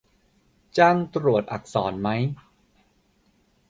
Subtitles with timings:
[0.77, 2.09] จ้างตรวจอักษรไหม